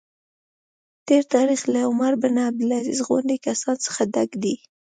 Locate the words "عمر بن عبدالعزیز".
1.89-2.99